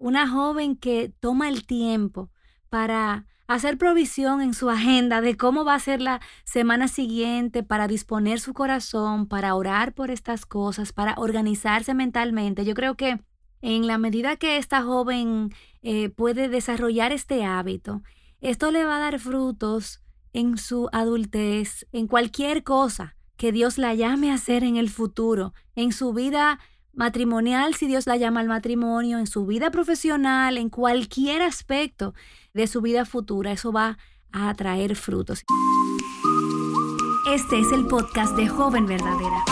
[0.00, 2.30] una joven que toma el tiempo
[2.70, 7.86] para hacer provisión en su agenda de cómo va a ser la semana siguiente, para
[7.86, 12.64] disponer su corazón, para orar por estas cosas, para organizarse mentalmente.
[12.64, 13.20] Yo creo que
[13.60, 18.02] en la medida que esta joven eh, puede desarrollar este hábito,
[18.40, 20.00] esto le va a dar frutos
[20.32, 25.54] en su adultez, en cualquier cosa que Dios la llame a hacer en el futuro,
[25.74, 26.58] en su vida
[26.92, 32.14] matrimonial, si Dios la llama al matrimonio, en su vida profesional, en cualquier aspecto
[32.54, 33.98] de su vida futura, eso va
[34.32, 35.42] a traer frutos.
[37.32, 39.44] Este es el podcast de Joven Verdadera.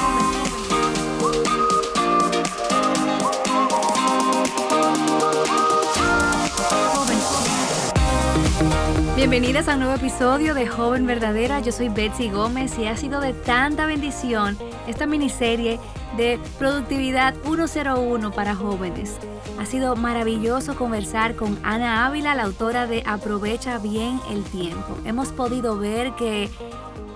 [9.18, 11.58] Bienvenidas a un nuevo episodio de Joven Verdadera.
[11.58, 15.80] Yo soy Betsy Gómez y ha sido de tanta bendición esta miniserie
[16.16, 19.18] de Productividad 101 para jóvenes.
[19.58, 24.96] Ha sido maravilloso conversar con Ana Ávila, la autora de Aprovecha bien el tiempo.
[25.05, 26.48] Hemos podido ver que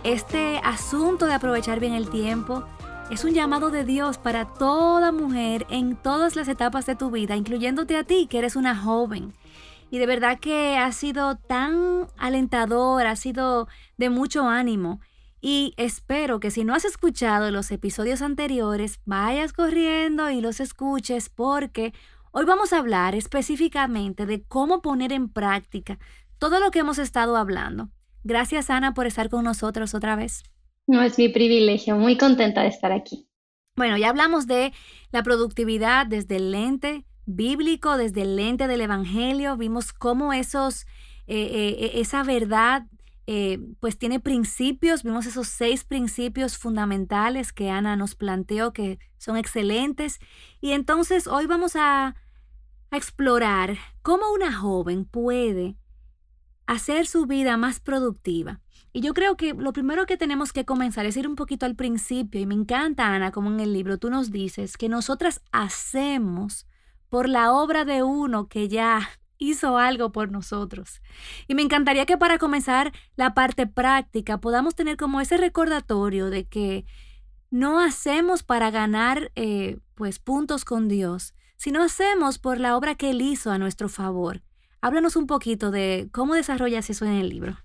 [0.03, 2.65] este asunto de aprovechar bien el tiempo
[3.13, 7.37] es un llamado de Dios para toda mujer en todas las etapas de tu vida,
[7.37, 9.33] incluyéndote a ti, que eres una joven.
[9.93, 15.01] Y de verdad que ha sido tan alentador, ha sido de mucho ánimo.
[15.39, 21.29] Y espero que si no has escuchado los episodios anteriores, vayas corriendo y los escuches
[21.29, 21.93] porque
[22.31, 25.99] hoy vamos a hablar específicamente de cómo poner en práctica
[26.39, 27.91] todo lo que hemos estado hablando.
[28.25, 30.43] Gracias Ana por estar con nosotros otra vez.
[30.87, 33.29] No es mi privilegio, muy contenta de estar aquí.
[33.77, 34.73] Bueno, ya hablamos de
[35.11, 40.87] la productividad desde el lente bíblico, desde el lente del Evangelio, vimos cómo esos,
[41.27, 42.87] eh, eh, e, esa verdad
[43.27, 49.37] eh, pues tiene principios, vimos esos seis principios fundamentales que Ana nos planteó que son
[49.37, 50.19] excelentes.
[50.61, 52.17] Y entonces hoy vamos a,
[52.91, 55.77] a explorar cómo una joven puede
[56.67, 58.61] hacer su vida más productiva.
[58.93, 61.77] Y yo creo que lo primero que tenemos que comenzar es ir un poquito al
[61.77, 62.41] principio.
[62.41, 66.67] Y me encanta, Ana, como en el libro tú nos dices que nosotras hacemos
[67.13, 69.07] por la obra de uno que ya
[69.37, 71.03] hizo algo por nosotros.
[71.47, 76.45] Y me encantaría que para comenzar la parte práctica podamos tener como ese recordatorio de
[76.45, 76.87] que
[77.51, 83.11] no hacemos para ganar eh, pues puntos con Dios, sino hacemos por la obra que
[83.11, 84.41] Él hizo a nuestro favor.
[84.81, 87.59] Háblanos un poquito de cómo desarrollas eso en el libro.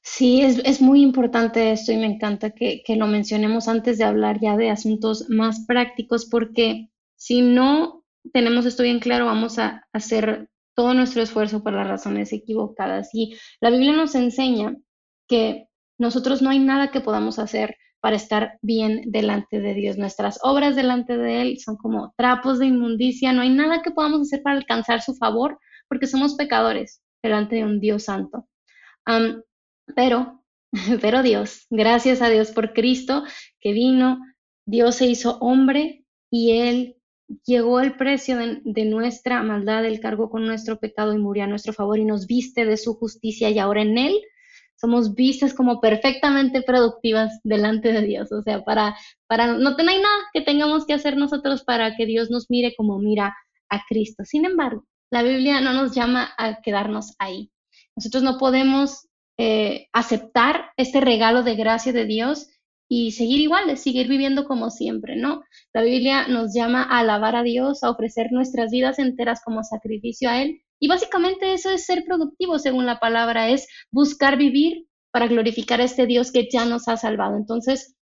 [0.00, 4.40] Sí, es, muy importante esto y me encanta que, que lo mencionemos antes de hablar
[4.40, 10.48] ya de asuntos más prácticos porque si no tenemos esto bien claro, vamos a hacer
[10.74, 13.10] todo nuestro esfuerzo por las razones equivocadas.
[13.12, 14.76] Y la Biblia nos enseña
[15.26, 19.96] que nosotros no hay nada que podamos hacer para estar bien delante de Dios.
[19.96, 23.32] Nuestras obras delante de Él son como trapos de inmundicia.
[23.32, 25.58] No hay nada que podamos hacer para alcanzar su favor
[25.88, 28.46] porque somos pecadores delante de un Dios santo.
[29.94, 30.44] pero,
[31.00, 33.24] pero Dios, gracias a Dios por Cristo
[33.60, 34.20] que vino,
[34.66, 36.96] Dios se hizo hombre y Él
[37.44, 41.72] llegó el precio de, nuestra maldad, el cargo con nuestro pecado y murió a nuestro
[41.72, 44.14] favor y nos viste de su justicia y ahora en Él
[44.76, 48.30] somos vistas como perfectamente productivas delante de Dios.
[48.30, 48.94] O sea, para,
[49.26, 52.98] para no, hay nada que tengamos que hacer nosotros para que Dios nos mire como
[52.98, 53.34] mira
[53.68, 54.24] a Cristo.
[54.24, 57.50] Sin embargo, la Biblia no nos llama a quedarnos ahí.
[57.96, 59.08] Nosotros no podemos
[59.38, 62.48] eh, aceptar este regalo de gracia de Dios
[62.88, 65.42] y seguir igual, seguir viviendo como siempre, ¿no?
[65.72, 70.30] La Biblia nos llama a alabar a Dios, a ofrecer nuestras vidas enteras como sacrificio
[70.30, 70.62] a Él.
[70.78, 75.84] Y básicamente eso es ser productivo, según la palabra, es buscar vivir para glorificar a
[75.84, 77.36] este Dios que ya nos ha salvado.
[77.36, 77.96] Entonces,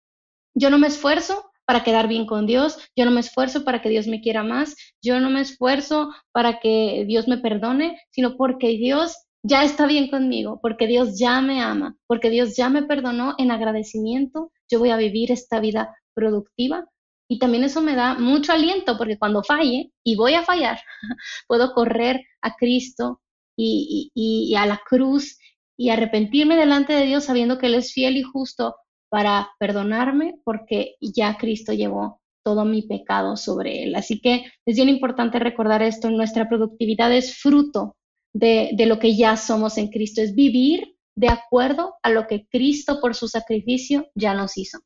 [0.55, 3.91] yo no me esfuerzo para quedar bien con Dios, yo no me esfuerzo para que
[3.91, 8.69] Dios me quiera más, yo no me esfuerzo para que Dios me perdone, sino porque
[8.71, 13.35] Dios ya está bien conmigo, porque Dios ya me ama, porque Dios ya me perdonó
[13.39, 16.87] en agradecimiento yo voy a vivir esta vida productiva.
[17.29, 20.81] Y también eso me da mucho aliento porque cuando falle, y voy a fallar,
[21.49, 23.21] puedo correr a Cristo
[23.57, 25.39] y, a la cruz
[25.77, 28.75] y arrepentirme delante de Dios sabiendo que Él es fiel y justo
[29.11, 33.95] para perdonarme porque ya Cristo llevó todo mi pecado sobre Él.
[33.95, 37.97] Así que es bien importante recordar esto, nuestra productividad es fruto
[38.33, 42.47] de, de, lo que ya somos en Cristo, es vivir de acuerdo a lo que
[42.49, 44.79] Cristo por su sacrificio ya nos hizo.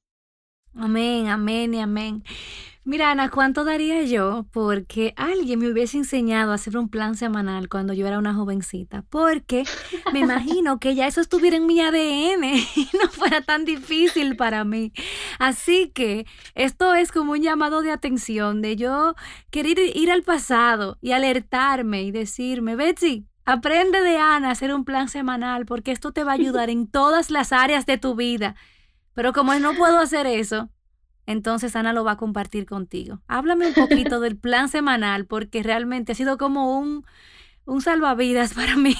[0.74, 2.24] Amén, amén y amén.
[2.86, 7.70] Mira, Ana, ¿cuánto daría yo porque alguien me hubiese enseñado a hacer un plan semanal
[7.70, 9.06] cuando yo era una jovencita?
[9.08, 9.64] Porque
[10.12, 12.44] me imagino que ya eso estuviera en mi ADN
[12.76, 14.92] y no fuera tan difícil para mí.
[15.38, 19.14] Así que esto es como un llamado de atención de yo
[19.50, 24.84] querer ir al pasado y alertarme y decirme, Betsy, aprende de Ana a hacer un
[24.84, 28.56] plan semanal porque esto te va a ayudar en todas las áreas de tu vida.
[29.14, 30.70] Pero como no puedo hacer eso,
[31.26, 33.20] entonces Ana lo va a compartir contigo.
[33.28, 37.04] Háblame un poquito del plan semanal porque realmente ha sido como un,
[37.64, 38.96] un salvavidas para mí.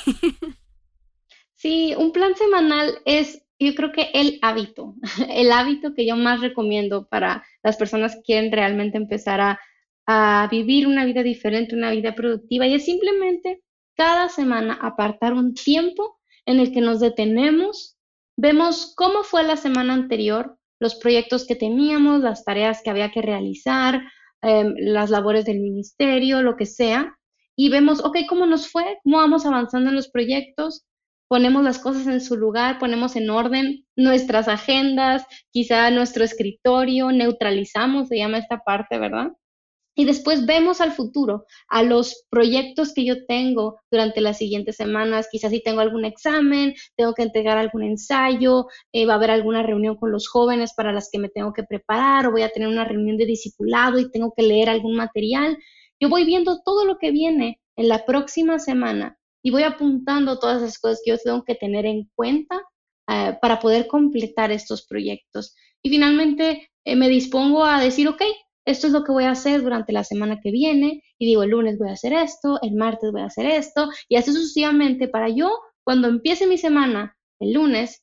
[1.55, 4.94] Sí, un plan semanal es, yo creo que el hábito,
[5.31, 9.61] el hábito que yo más recomiendo para las personas que quieren realmente empezar a,
[10.06, 12.67] a vivir una vida diferente, una vida productiva.
[12.67, 13.62] Y es simplemente
[13.96, 17.96] cada semana apartar un tiempo en el que nos detenemos,
[18.37, 23.23] vemos cómo fue la semana anterior, los proyectos que teníamos, las tareas que había que
[23.23, 24.02] realizar,
[24.43, 27.17] em, las labores del ministerio, lo que sea,
[27.56, 28.99] y vemos, ok, ¿cómo nos fue?
[29.05, 30.85] ¿Cómo vamos avanzando en los proyectos?
[31.29, 38.08] Ponemos las cosas en su lugar, ponemos en orden nuestras agendas, quizá nuestro escritorio, neutralizamos,
[38.08, 39.32] se llama esta parte, ¿verdad?
[39.96, 45.29] Y después vemos al futuro, a los proyectos que yo tengo durante las siguientes semanas.
[45.31, 49.62] Quizás si tengo algún examen, tengo que entregar algún ensayo, eh, va a haber alguna
[49.62, 52.69] reunión con los jóvenes para las que me tengo que preparar, o voy a tener
[52.69, 55.58] una reunión de discipulado y tengo que leer algún material.
[56.00, 60.62] Yo voy viendo todo lo que viene en la próxima semana y voy apuntando todas
[60.62, 62.62] esas cosas que yo tengo que tener en cuenta
[63.08, 65.55] eh, para poder completar estos proyectos.
[65.82, 68.23] Y finalmente eh, me dispongo a decir, ok,
[68.64, 71.50] esto es lo que voy a hacer durante la semana que viene y digo, el
[71.50, 75.28] lunes voy a hacer esto, el martes voy a hacer esto y así sucesivamente para
[75.28, 75.50] yo,
[75.84, 78.02] cuando empiece mi semana el lunes,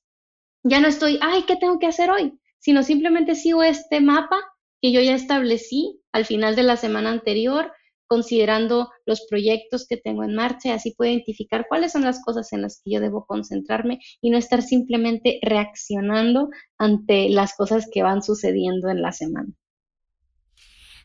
[0.64, 2.40] ya no estoy, ay, ¿qué tengo que hacer hoy?
[2.60, 4.38] Sino simplemente sigo este mapa
[4.82, 7.72] que yo ya establecí al final de la semana anterior,
[8.08, 12.52] considerando los proyectos que tengo en marcha y así puedo identificar cuáles son las cosas
[12.52, 18.04] en las que yo debo concentrarme y no estar simplemente reaccionando ante las cosas que
[18.04, 19.54] van sucediendo en la semana.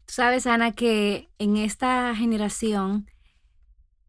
[0.07, 3.11] Tú sabes, Ana, que en esta generación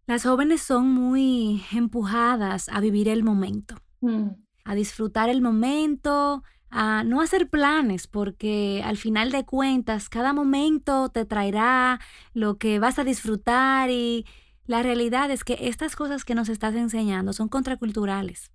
[0.05, 4.29] las jóvenes son muy empujadas a vivir el momento, mm.
[4.63, 11.09] a disfrutar el momento, a no hacer planes, porque al final de cuentas cada momento
[11.09, 11.99] te traerá
[12.33, 14.25] lo que vas a disfrutar y
[14.65, 18.51] la realidad es que estas cosas que nos estás enseñando son contraculturales.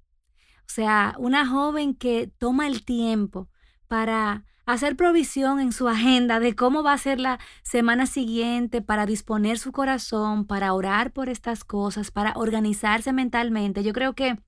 [0.60, 3.48] O sea, una joven que toma el tiempo
[3.88, 9.06] para hacer provisión en su agenda de cómo va a ser la semana siguiente para
[9.06, 13.82] disponer su corazón, para orar por estas cosas, para organizarse mentalmente.
[13.82, 14.38] Yo creo que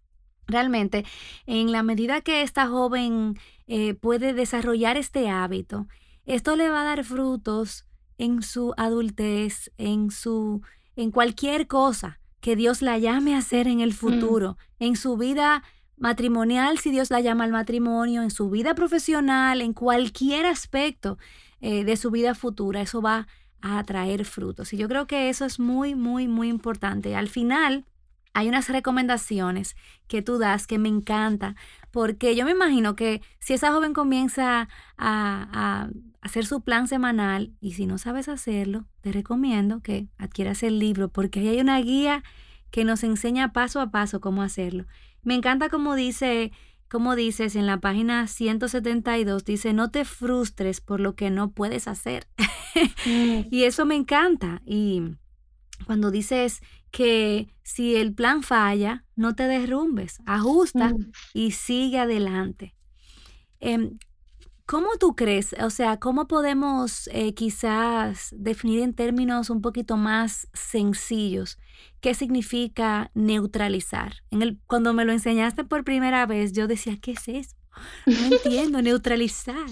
[0.47, 1.05] realmente
[1.47, 5.87] en la medida que esta joven eh, puede desarrollar este hábito,
[6.27, 7.87] esto le va a dar frutos
[8.19, 10.63] en su adultez, en su
[10.97, 13.95] en cualquier cosa que Dios la llame a hacer en el mm.
[13.95, 15.65] futuro, en su vida
[16.05, 21.17] matrimonial, si Dios la llama al matrimonio, en su vida profesional, en cualquier aspecto
[21.63, 23.27] eh, de su vida futura, eso va
[23.63, 24.75] a traer frutos.
[24.75, 27.17] Y yo creo que eso es muy, muy, muy importante.
[27.17, 27.87] Al final,
[28.35, 31.57] hay unas recomendaciones que tú das que me encanta,
[31.91, 34.69] porque yo me imagino que si esa joven comienza
[34.99, 35.49] a,
[35.79, 35.89] a,
[36.21, 41.09] hacer su plan semanal y si no sabes hacerlo, te recomiendo que adquieras el libro,
[41.09, 42.23] porque ahí hay una guía
[42.71, 44.85] que nos enseña paso a paso cómo hacerlo.
[45.25, 46.53] Me encanta como dice,
[46.89, 51.89] como dices en la página 172, dice, no te frustres por lo que no puedes
[51.89, 52.27] hacer.
[53.07, 53.47] Mm.
[53.53, 54.61] y eso me encanta.
[54.67, 55.01] Y
[55.87, 56.61] cuando dices
[56.91, 61.13] que si el plan falla, no te derrumbes, ajusta mm.
[61.35, 62.75] y sigue adelante.
[63.61, 63.99] Em,
[64.67, 65.55] ¿Cómo tú crees?
[65.63, 71.59] O sea, ¿cómo podemos eh, quizás definir en términos un poquito más sencillos
[72.01, 74.15] qué significa neutralizar?
[74.31, 77.57] En el, cuando me lo enseñaste por primera vez, yo decía, ¿qué es eso?
[78.07, 79.67] No entiendo, neutralizar.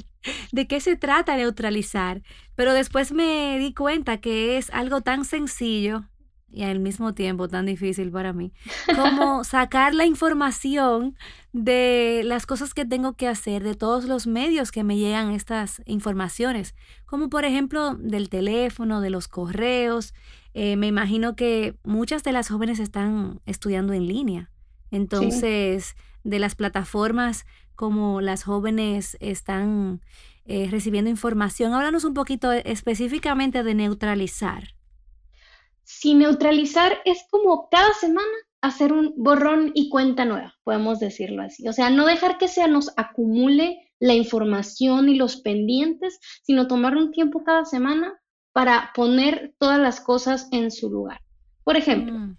[0.52, 2.22] ¿De qué se trata neutralizar?
[2.54, 6.04] Pero después me di cuenta que es algo tan sencillo
[6.52, 8.52] y al mismo tiempo tan difícil para mí,
[8.94, 11.16] como sacar la información
[11.52, 15.82] de las cosas que tengo que hacer, de todos los medios que me llegan estas
[15.86, 16.74] informaciones,
[17.06, 20.14] como por ejemplo del teléfono, de los correos.
[20.54, 24.50] Eh, me imagino que muchas de las jóvenes están estudiando en línea,
[24.90, 30.02] entonces de las plataformas como las jóvenes están
[30.44, 31.72] eh, recibiendo información.
[31.72, 34.74] Háblanos un poquito específicamente de neutralizar.
[35.84, 38.26] Si neutralizar es como cada semana
[38.60, 41.66] hacer un borrón y cuenta nueva, podemos decirlo así.
[41.68, 46.96] O sea, no dejar que se nos acumule la información y los pendientes, sino tomar
[46.96, 48.14] un tiempo cada semana
[48.52, 51.20] para poner todas las cosas en su lugar.
[51.64, 52.36] Por ejemplo, mm.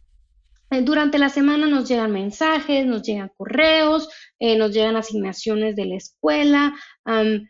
[0.74, 5.86] Eh, durante la semana nos llegan mensajes, nos llegan correos, eh, nos llegan asignaciones de
[5.86, 6.74] la escuela,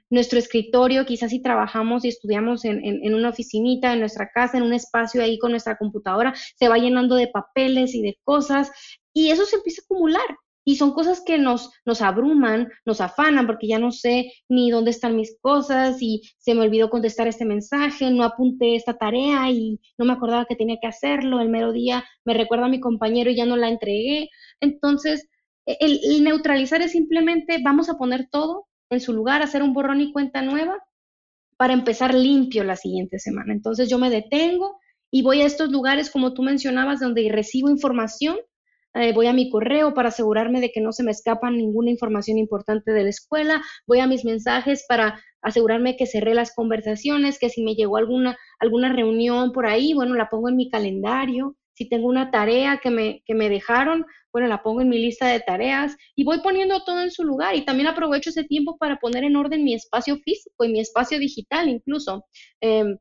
[0.09, 4.63] nuestro escritorio, quizás si trabajamos y estudiamos en, en, una oficinita, en nuestra casa, en
[4.63, 8.71] un espacio ahí con nuestra computadora, se va llenando de papeles y de cosas
[9.13, 10.37] y eso se empieza a acumular.
[10.65, 14.91] Y son cosas que nos, nos abruman, nos afanan, porque ya no sé ni dónde
[14.91, 19.79] están mis cosas y se me olvidó contestar este mensaje, no apunté esta tarea y
[19.97, 23.29] no me acordaba que tenía que hacerlo, el mero día me recuerda a mi compañero
[23.29, 24.29] y ya no la entregué.
[24.61, 25.27] Entonces,
[25.65, 29.73] e, el, el neutralizar es simplemente vamos a poner todo en su lugar, hacer un
[29.73, 30.77] borrón y cuenta nueva
[31.57, 33.53] para empezar limpio la siguiente semana.
[33.53, 34.79] Entonces yo me detengo
[35.11, 38.37] y voy a estos lugares, como tú mencionabas, donde recibo información
[38.93, 42.37] eh, voy a mi correo para asegurarme de que no se me escapa ninguna información
[42.37, 47.49] importante de la escuela, voy a mis mensajes para asegurarme que cerré las conversaciones, que
[47.49, 51.89] si me llegó alguna, alguna reunión por ahí, bueno, la pongo en mi calendario, si
[51.89, 55.39] tengo una tarea que me, que me dejaron, bueno, la pongo en mi lista de
[55.39, 59.23] tareas y voy poniendo todo en su lugar y también aprovecho ese tiempo para poner
[59.23, 62.25] en orden mi espacio físico y mi espacio digital incluso.
[62.61, 62.97] Em,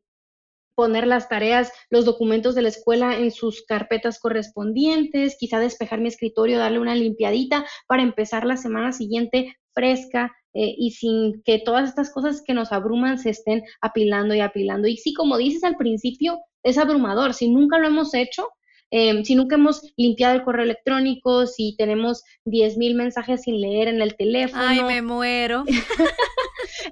[0.74, 6.08] poner las tareas, los documentos de la escuela en sus carpetas correspondientes, quizá despejar mi
[6.08, 11.88] escritorio, darle una limpiadita para empezar la semana siguiente fresca eh, y sin que todas
[11.88, 14.86] estas cosas que nos abruman se estén apilando y apilando.
[14.86, 17.34] Y sí, como dices al principio, es abrumador.
[17.34, 18.48] Si nunca lo hemos hecho,
[18.90, 24.02] em, si nunca hemos limpiado el correo electrónico, si tenemos 10.000 mensajes sin leer en
[24.02, 24.62] el teléfono.
[24.62, 25.64] Ay, me muero.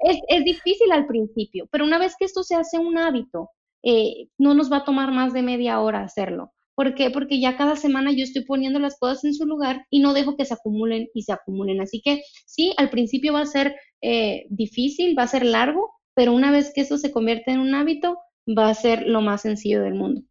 [0.05, 3.51] es, es difícil al principio, pero una vez que esto se hace un hábito,
[3.83, 6.53] eh, no nos va a tomar más de media hora hacerlo.
[6.75, 7.11] ¿Por qué?
[7.11, 10.37] Porque ya cada semana yo estoy poniendo las cosas en su lugar y no dejo
[10.37, 11.81] que se acumulen y se acumulen.
[11.81, 16.33] Así que sí, al principio va a ser eh, difícil, va a ser largo, pero
[16.33, 18.17] una vez que eso se convierte en un hábito,
[18.49, 20.23] va a ser lo más sencillo del mundo.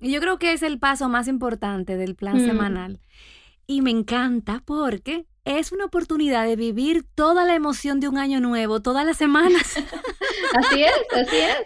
[0.00, 2.46] Y yo creo que es el paso más importante del plan mm.
[2.46, 3.00] semanal.
[3.66, 8.40] Y me encanta porque es una oportunidad de vivir toda la emoción de un año
[8.40, 9.76] nuevo, todas las semanas.
[10.58, 11.56] así es, así es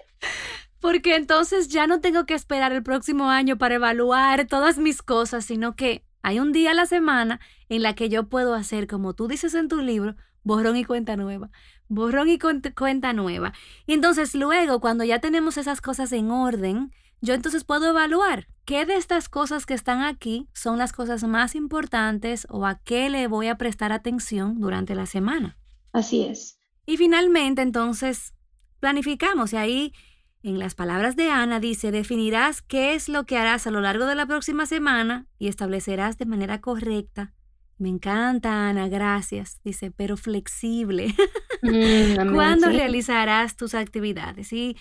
[0.84, 5.46] porque entonces ya no tengo que esperar el próximo año para evaluar todas mis cosas,
[5.46, 9.14] sino que hay un día a la semana en la que yo puedo hacer, como
[9.14, 11.50] tú dices en tu libro, borrón y cuenta nueva,
[11.88, 13.54] borrón y cuenta nueva.
[13.86, 18.84] Y entonces luego, cuando ya tenemos esas cosas en orden, yo entonces puedo evaluar qué
[18.84, 23.26] de estas cosas que están aquí son las cosas más importantes o a qué le
[23.26, 25.56] voy a prestar atención durante la semana.
[25.94, 26.58] Así es.
[26.84, 28.34] Y finalmente, entonces,
[28.80, 29.94] planificamos y ahí
[30.44, 34.04] en las palabras de Ana dice, definirás qué es lo que harás a lo largo
[34.04, 37.32] de la próxima semana y establecerás de manera correcta.
[37.78, 39.60] Me encanta, Ana, gracias.
[39.64, 41.14] Dice, pero flexible.
[41.62, 44.52] Mm, ¿Cuándo realizarás tus actividades?
[44.52, 44.76] Y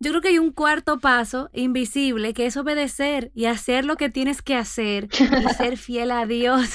[0.00, 4.08] yo creo que hay un cuarto paso invisible que es obedecer y hacer lo que
[4.08, 6.70] tienes que hacer y ser fiel a Dios.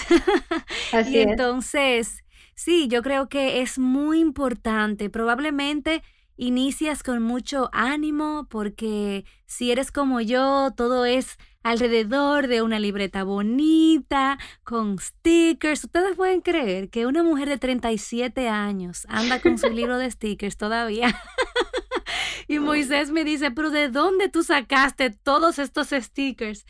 [1.11, 5.09] y entonces, sí, yo creo que es muy importante.
[5.09, 6.03] Probablemente
[6.39, 13.23] inicias con mucho ánimo porque si eres como yo, todo es alrededor de una libreta
[13.25, 15.83] bonita, con stickers.
[15.83, 20.55] Ustedes pueden creer que una mujer de 37 años anda con su libro de stickers
[20.55, 21.13] todavía.
[22.47, 26.65] y Moisés me dice, pero ¿de dónde tú sacaste todos estos stickers?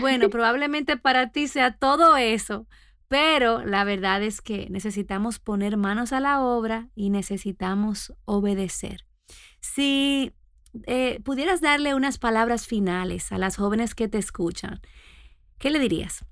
[0.00, 2.66] Bueno, probablemente para ti sea todo eso.
[3.08, 9.06] Pero la verdad es que necesitamos poner manos a la obra y necesitamos obedecer.
[9.64, 10.30] Si
[10.86, 14.80] eh, pudieras darle unas palabras finales a las jóvenes que te escuchan,
[15.58, 16.22] ¿qué le dirías?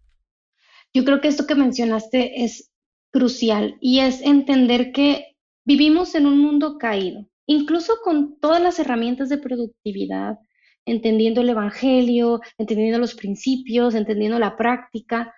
[0.93, 2.71] Yo creo que esto que mencionaste es
[3.11, 9.31] crucial y es entender que vivimos en un mundo caído, incluso con todas las herramientas
[9.31, 10.39] de productividad,
[10.85, 15.35] entendiendo el Evangelio, entendiendo los principios, entendiendo la práctica.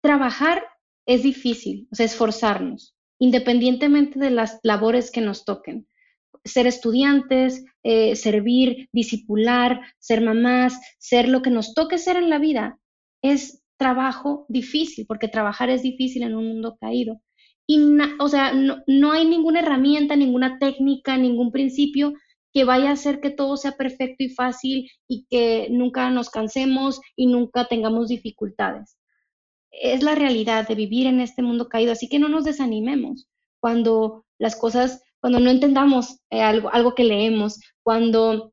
[0.00, 0.62] Trabajar
[1.06, 5.88] es difícil, o sea, esforzarnos, independientemente de las labores que nos toquen
[6.44, 12.38] ser estudiantes, eh, servir, discipular, ser mamás, ser lo que nos toque ser en la
[12.38, 12.78] vida,
[13.22, 17.20] es trabajo difícil, porque trabajar es difícil en un mundo caído.
[17.66, 17.78] Y,
[18.18, 22.14] o sea, no, no hay ninguna herramienta, ninguna técnica, ningún principio
[22.52, 27.00] que vaya a hacer que todo sea perfecto y fácil y que nunca nos cansemos
[27.16, 28.98] y nunca tengamos dificultades.
[29.70, 33.28] Es la realidad de vivir en este mundo caído, así que no nos desanimemos
[33.60, 38.52] cuando las cosas cuando no entendamos eh, algo, algo que leemos, cuando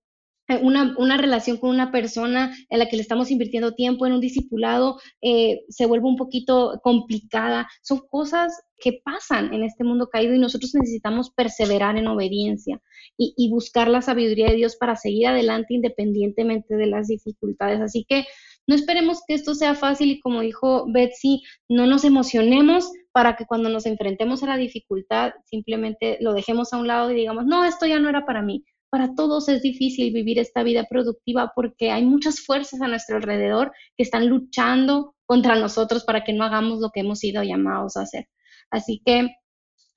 [0.49, 4.13] eh, una, una, relación con una persona en la que le estamos invirtiendo tiempo en
[4.13, 7.67] un discipulado eh, se vuelve un poquito complicada.
[7.81, 12.79] Son cosas que pasan en este mundo caído y nosotros necesitamos perseverar en obediencia
[13.17, 17.81] y, y buscar la sabiduría de Dios para seguir adelante independientemente de las dificultades.
[17.81, 18.25] Así que
[18.67, 23.45] no esperemos que esto sea fácil y como dijo Betsy, no nos emocionemos para que
[23.45, 27.65] cuando nos enfrentemos a la dificultad simplemente lo dejemos a un lado y digamos, no,
[27.65, 31.91] esto ya no era para mí para todos es difícil vivir esta vida productiva porque
[31.91, 36.79] hay muchas fuerzas a nuestro alrededor que están luchando contra nosotros para que no hagamos
[36.79, 38.27] lo que hemos sido llamados a hacer.
[38.71, 39.35] Así que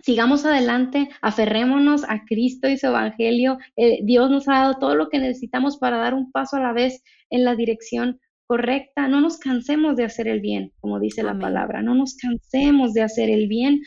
[0.00, 3.58] sigamos adelante, aferrémonos a Cristo y su Evangelio.
[3.76, 6.72] Eh, Dios nos ha dado todo lo que necesitamos para dar un paso a la
[6.72, 8.20] vez en la dirección
[8.50, 9.06] correcta.
[9.06, 11.82] No nos cansemos de hacer el bien, como dice la palabra.
[11.82, 13.80] No nos cansemos de hacer el bien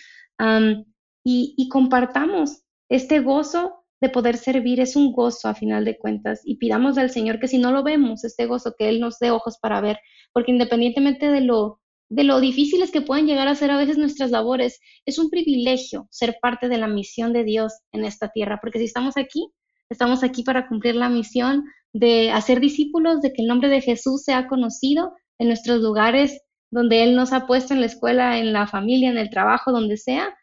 [1.26, 6.44] y, y compartamos este gozo de poder servir es un gozo a final de cuentas
[6.46, 9.32] y pidamos al Señor que si no lo vemos, este gozo, que Él nos dé
[9.32, 10.00] ojos para ver,
[10.32, 14.32] porque independientemente de lo, de lo difíciles que pueden llegar a ser a veces nuestras
[14.32, 18.80] labores, es un privilegio ser parte de la misión de Dios en esta tierra, porque
[18.80, 19.50] si estamos aquí,
[19.94, 24.24] estamos aquí para cumplir la misión de hacer discípulos, de que el nombre de Jesús
[24.24, 28.68] sea conocido en nuestros lugares donde Él nos ha puesto en la escuela, en la
[28.68, 30.36] familia, en el trabajo, donde sea,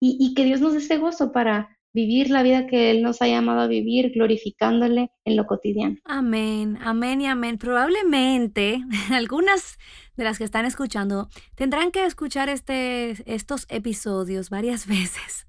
[0.00, 3.20] y, y que Dios nos dé ese gozo para vivir la vida que Él nos
[3.20, 5.96] ha llamado a vivir, glorificándole en lo cotidiano.
[6.04, 7.58] Amén, amén y amén.
[7.58, 9.78] Probablemente algunas
[10.16, 15.46] de las que están escuchando tendrán que escuchar este, estos episodios varias veces.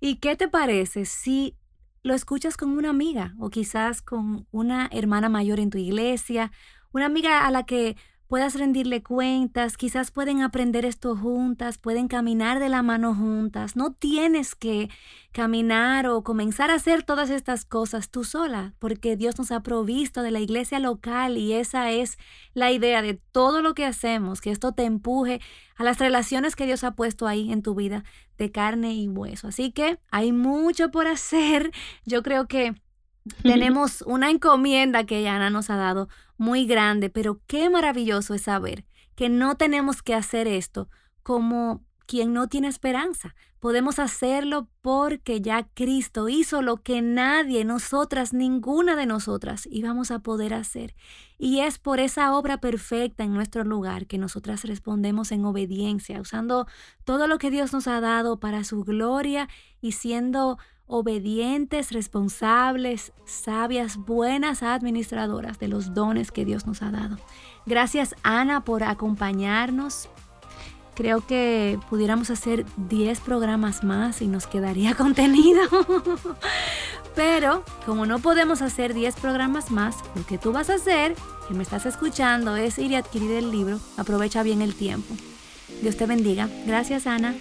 [0.00, 1.56] ¿Y qué te parece si
[2.02, 6.52] lo escuchas con una amiga o quizás con una hermana mayor en tu iglesia,
[6.92, 7.96] una amiga a la que
[8.28, 13.74] puedas rendirle cuentas, quizás pueden aprender esto juntas, pueden caminar de la mano juntas.
[13.74, 14.90] No tienes que
[15.32, 20.22] caminar o comenzar a hacer todas estas cosas tú sola, porque Dios nos ha provisto
[20.22, 22.18] de la iglesia local y esa es
[22.52, 25.40] la idea de todo lo que hacemos, que esto te empuje
[25.76, 28.04] a las relaciones que Dios ha puesto ahí en tu vida
[28.36, 29.48] de carne y hueso.
[29.48, 31.72] Así que hay mucho por hacer.
[32.04, 32.74] Yo creo que
[33.42, 38.84] tenemos una encomienda que Ana nos ha dado muy grande, pero qué maravilloso es saber
[39.14, 40.88] que no tenemos que hacer esto
[41.22, 43.34] como quien no tiene esperanza.
[43.60, 50.20] Podemos hacerlo porque ya Cristo hizo lo que nadie, nosotras, ninguna de nosotras íbamos a
[50.20, 50.94] poder hacer.
[51.36, 56.66] Y es por esa obra perfecta en nuestro lugar que nosotras respondemos en obediencia, usando
[57.04, 59.48] todo lo que Dios nos ha dado para su gloria
[59.80, 67.18] y siendo obedientes, responsables, sabias, buenas administradoras de los dones que Dios nos ha dado.
[67.66, 70.08] Gracias Ana por acompañarnos.
[70.94, 75.62] Creo que pudiéramos hacer 10 programas más y nos quedaría contenido.
[77.14, 81.14] Pero como no podemos hacer 10 programas más, lo que tú vas a hacer,
[81.46, 83.78] que me estás escuchando, es ir y adquirir el libro.
[83.96, 85.14] Aprovecha bien el tiempo.
[85.82, 86.48] Dios te bendiga.
[86.66, 87.34] Gracias Ana.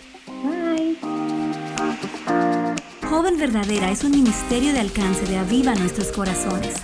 [3.27, 6.75] Joven Verdadera es un ministerio de alcance de Aviva Nuestros Corazones.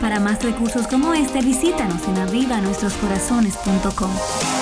[0.00, 4.61] Para más recursos como este, visítanos en avivanuestroscorazones.com.